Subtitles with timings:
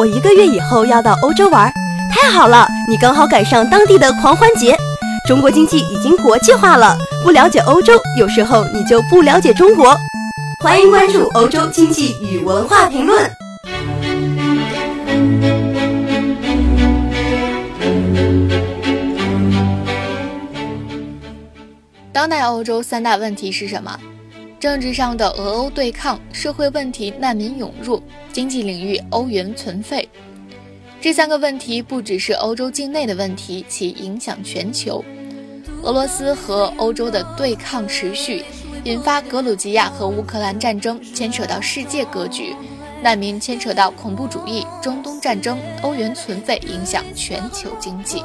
[0.00, 1.70] 我一个月以后要到欧洲玩，
[2.10, 4.74] 太好了，你刚好赶上当地的狂欢节。
[5.28, 9.94] 中国经济已经国际化了，不了解欧洲，有时候你就不了解中国。
[10.64, 13.30] 欢迎关注欧洲经济与文化评论。
[22.10, 24.00] 当代欧洲三大问题是什么？
[24.60, 30.06] 政治上的俄欧对抗，社会问题难民涌入，经济领域欧元存废。
[31.00, 35.02] 这三个问题不只是欧洲境内的问题，其影响全球。
[35.82, 38.44] 俄罗斯和欧洲的对抗持续，
[38.84, 42.54] 引发格鲁吉亚和乌克兰战争，牵扯到世界格局；
[43.02, 48.22] 难民牵扯到恐怖主义，中东战争，欧元存废，影响全球经济。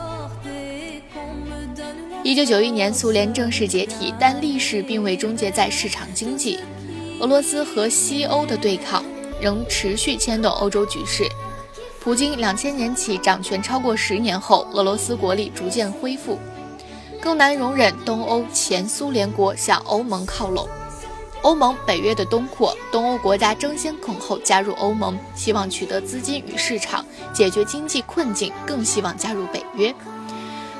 [2.25, 6.59] 一九九一年，苏联正式解体，但历史并未终结在市场经济。
[7.19, 9.05] 俄罗斯和西欧的对抗
[9.39, 11.29] 仍持续牵动欧洲局势。
[11.99, 16.39] 普京两千年起掌权超过十年后，俄罗斯国力逐渐恢复，
[17.21, 20.67] 更难容忍东欧前苏联国向欧盟靠拢。
[21.43, 29.93] 欧盟、北约的东扩，东欧国家争先恐后加入欧盟，希望取得资金与市场，解决经济困境，更希望加入北约。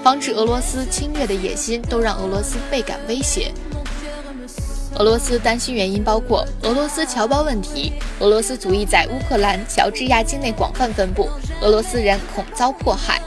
[0.05, 3.51] 防止俄罗斯侵略的野心都让俄罗斯倍感威胁。
[4.99, 11.27] 俄罗斯担心原因包括俄罗斯侨胞问题，俄罗斯族裔在乌克兰、乔治亚境内广泛分布，
[11.59, 13.19] 俄罗斯人恐遭迫害。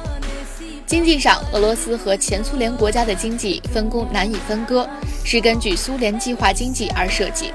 [0.86, 4.88] 经济上，俄罗斯和前苏联国家的经济分工难以分割，
[5.24, 7.52] 是根据苏联计划经济而设计。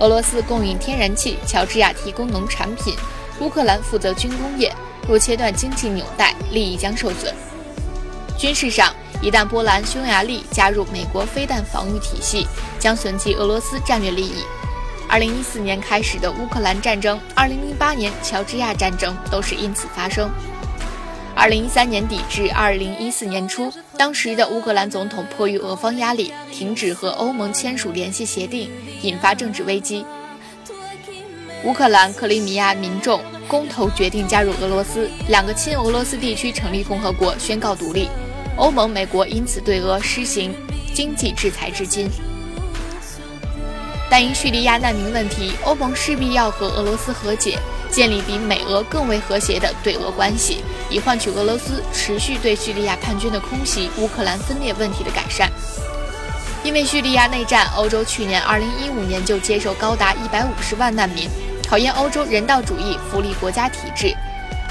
[0.00, 2.94] 俄罗斯供应天然气，乔治亚提供农产品，
[3.38, 4.72] 乌克兰负责军工业。
[5.06, 7.34] 若切断经济纽带，利益将受损。
[8.38, 12.46] 军事上，一旦波兰、匈牙利加入美国飞弹防御体系，
[12.78, 14.44] 将损及俄罗斯战略利益。
[15.08, 20.30] 二零一四年开始的乌克兰战争，二零零八年乔治亚战争都是因此发生。
[21.34, 28.70] 二零一三年底至二零一四年初，当时的乌克兰总统迫于俄方压力，停止和欧盟签署联系协定，
[29.02, 30.04] 引发政治危机。
[31.64, 38.08] 乌克兰克里米亚民众公投决定加入俄罗斯，两个亲俄罗斯地区成立共和国，宣告独立。
[38.56, 40.54] 欧盟、美国因此对俄施行
[40.94, 42.10] 经济制裁至今。
[44.08, 47.58] 但因叙利亚难民问题，欧盟势必要和俄罗斯和解，
[47.90, 55.50] 建立比美俄更为和谐的对俄关系，以换取俄罗斯持续对叙利亚叛军的空袭、乌克兰分裂问题的改善。
[56.64, 61.28] 因为叙利亚内战，欧洲去年2015年就接受高达150万难民，
[61.68, 64.14] 考验欧洲人道主义福利国家体制。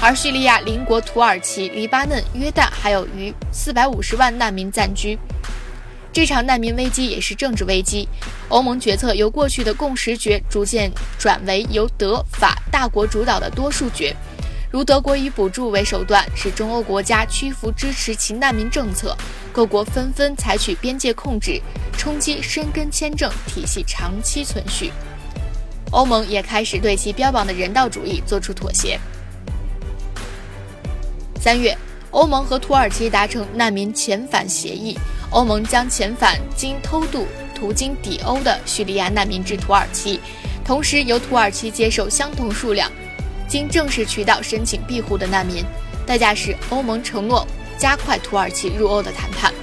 [0.00, 5.18] 而叙利亚邻国土耳其、黎巴嫩、约旦还有逾四百五十万难民暂居。
[6.12, 8.08] 这场难民危机也是政治危机。
[8.48, 14.14] 欧盟决策由过去的共识决逐渐转为由德法大国主导的多数决，
[14.70, 19.16] 如德国以补助为手段，使中欧国家屈服支持其难民政策，
[19.52, 21.60] 各国纷纷采取边界控制，
[21.98, 24.92] 冲击申根签证体系长期存续。
[25.90, 28.98] 欧盟也开始对其标榜的人道主义做出妥协。
[31.46, 31.78] 三月，
[32.10, 34.98] 欧盟和土耳其达成难民遣返协议，
[35.30, 37.24] 欧盟将遣返经偷渡
[37.54, 40.18] 途经抵欧的叙利亚难民至土耳其，
[40.64, 42.90] 同时由土耳其接受相同数量
[43.46, 45.64] 经正式渠道申请庇护的难民，
[46.04, 47.46] 代价是欧盟承诺
[47.78, 49.54] 加快土耳其入欧的谈判。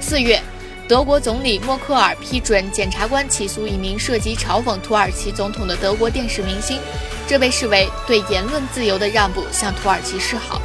[0.00, 0.42] 四月，
[0.88, 6.80] 德国总理默克尔批准检察官起诉一名涉及嘲讽土耳其总统的德国电视明星，
[7.28, 10.60] 这被视为对言论自由的让步，向土耳其示好。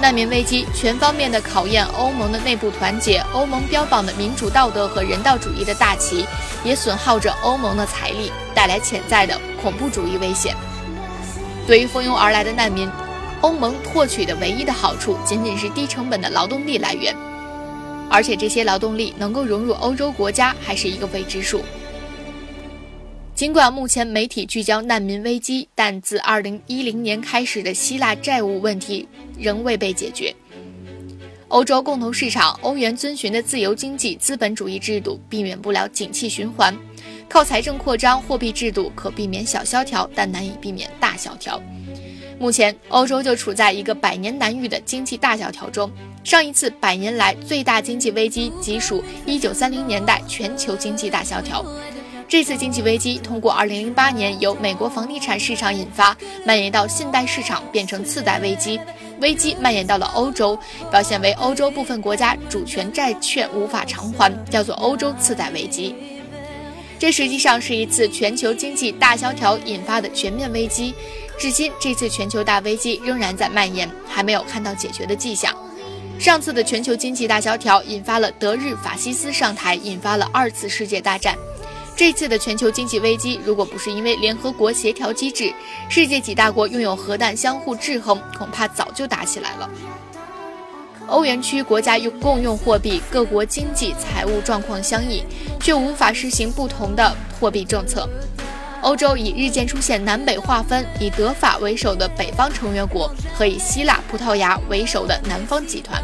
[0.00, 6.24] 难民危机全方面的考验欧盟的内部团结，欧盟标榜的民主、道德和人道主义的大旗，
[6.64, 10.56] 也损耗着欧盟的财力，带来潜在的恐怖主义危险。
[11.66, 12.90] 对于蜂拥而来的难民，
[13.42, 17.14] 欧盟获取的唯一的好处仅仅是低成本的劳动力来源，
[18.08, 21.62] 而且这些劳动力能够融入欧洲国家还是一个未知数。
[23.40, 29.08] 尽管目前媒体聚焦难民危机，但自2010年开始的希腊债务问题
[29.38, 30.36] 仍未被解决。
[31.48, 36.76] 欧洲共同市场欧元遵循的自由经济资本主义制度避免不了景气循环，
[37.30, 41.58] 靠财政扩张货币制度可避免小萧条，但难以避免大萧条。
[42.38, 45.90] 目前，欧洲就处在一个百年难遇的经济大萧条中。
[46.22, 51.64] 上一次百年来最大经济危机即属1930年代全球经济大萧条。
[52.30, 56.16] 这次经济危机通过2008年由美国房地产市场引发，
[56.46, 58.78] 蔓延到信贷市场，变成次贷危机。
[59.20, 60.56] 危机蔓延到了欧洲，
[60.92, 65.92] 表现为欧洲部分国家主权债券无法偿还，叫做欧洲次贷危机。
[67.00, 70.94] 这实际上是一次全球经济大萧条引发的全面危机，
[71.36, 75.52] 至今，这次全球大危机仍然在蔓延，还没有看到解决的迹象。
[76.16, 81.34] 上次的全球经济大萧条引发了德日法西斯上台，引发了二次世界大战。
[82.00, 85.52] 这次的全球经济危机，如果不是因为联合国协调机制，
[85.86, 89.70] 世界几大国拥有核弹相互制衡，恐怕早就打起来了。
[91.08, 95.22] 欧元区国家用共用货币，各国经济财务状况相异，
[95.60, 98.08] 却无法实行不同的货币政策。
[98.80, 106.02] 欧洲已日渐出现南北划分，以德法为首的北方成员国和以希腊、葡萄牙为首的南方集团。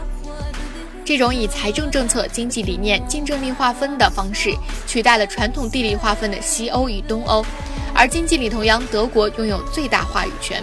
[1.06, 4.52] 这种以财政政策、经济理念、竞争力划分的方式，
[4.88, 7.46] 取代了传统地理划分的西欧与东欧，
[7.94, 10.60] 而经济里同样，德国拥有最大话语权。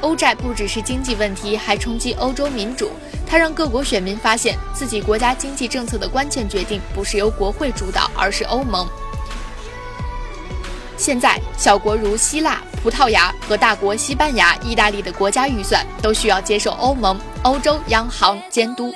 [0.00, 2.90] 欧债不只是经济问题，还冲击欧洲民主。
[3.24, 8.88] 它让各国选民发现自己国家经济政策的关键决定不是由国会主导，而是欧盟。
[10.96, 18.92] 现在，小国如希腊、葡萄牙和大国西班牙、意大利的国家预算都需要接受欧盟、欧洲央行监督。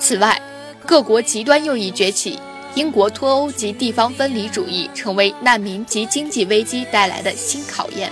[0.00, 0.40] 此外，
[0.86, 2.38] 各国极端右翼崛起，
[2.74, 8.10] 英国脱欧及地方分离主义成为难民及经济危机带来的新考验。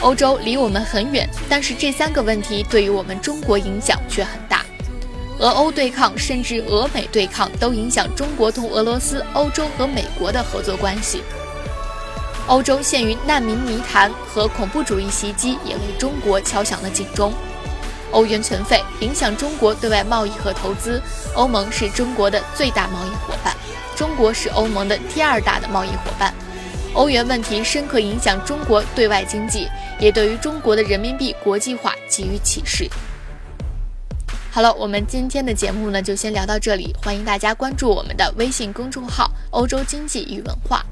[0.00, 4.64] 欧洲离我们很远，但是这三个问题对于我们中国影响却很大。
[5.38, 11.22] 俄欧对抗，甚至俄美对抗，都影响中国同俄罗斯、欧洲和美国的合作关系。
[12.46, 17.32] 欧洲陷于难民泥潭和恐怖主义袭击，也为中国敲响了警钟。
[18.14, 21.02] 欧元存废影响中国对外贸易和投资。
[21.34, 23.54] 欧盟是中国的最大贸易伙伴，
[23.96, 26.32] 中国是欧盟的第二大的贸易伙伴。
[26.94, 29.68] 欧元问题深刻影响中国对外经济，
[29.98, 32.88] 也对于中国的人民币国际化给予启示。
[34.52, 40.86] 好了，我们今天的节目呢就先聊到这里，欢迎大家关注我们的微信公众号“欧洲经济与文化”。